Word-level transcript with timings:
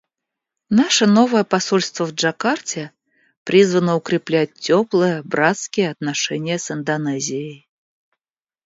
Наше 0.71 1.05
новое 1.05 1.43
посольство 1.43 2.05
в 2.07 2.13
Джакарте 2.15 2.91
призвано 3.43 3.95
укреплять 3.95 4.51
теплые, 4.55 5.21
братские 5.21 5.91
отношения 5.91 6.57
с 6.57 6.71
Индонезией. 6.71 7.69